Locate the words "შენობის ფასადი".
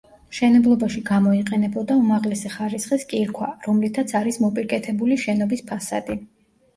5.25-6.17